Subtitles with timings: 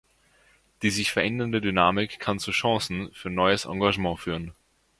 [0.81, 4.51] Die sich verändernde Dynamik kann zu Chancen für neues Engagement führen.